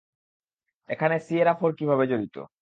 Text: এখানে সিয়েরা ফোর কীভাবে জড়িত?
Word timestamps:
এখানে 0.89 1.15
সিয়েরা 1.19 1.53
ফোর 1.59 1.71
কীভাবে 1.79 2.05
জড়িত? 2.07 2.35